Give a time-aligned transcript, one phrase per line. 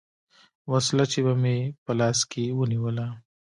[0.71, 3.07] وسله چې به مې په لاس کښې ونېوله.